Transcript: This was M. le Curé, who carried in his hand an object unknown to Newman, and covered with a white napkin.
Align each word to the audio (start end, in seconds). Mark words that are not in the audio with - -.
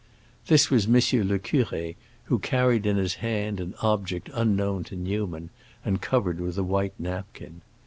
This 0.47 0.71
was 0.71 0.87
M. 0.87 0.93
le 0.93 1.37
Curé, 1.37 1.95
who 2.23 2.39
carried 2.39 2.87
in 2.87 2.97
his 2.97 3.13
hand 3.21 3.59
an 3.59 3.75
object 3.83 4.31
unknown 4.33 4.83
to 4.85 4.95
Newman, 4.95 5.51
and 5.85 6.01
covered 6.01 6.39
with 6.39 6.57
a 6.57 6.63
white 6.63 6.95
napkin. 6.99 7.61